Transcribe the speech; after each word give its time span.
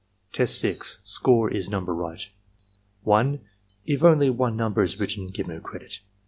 Teste 0.33 0.83
(Score 1.03 1.51
is 1.51 1.69
number 1.69 1.93
right.). 1.93 2.31
1. 3.03 3.39
If 3.85 4.03
only 4.03 4.31
one 4.31 4.57
number 4.57 4.81
is 4.81 4.99
written, 4.99 5.27
give 5.27 5.47
no 5.47 5.59
credit. 5.59 5.99